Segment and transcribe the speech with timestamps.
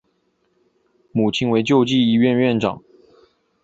[1.11, 2.81] 母亲为救济医院院长。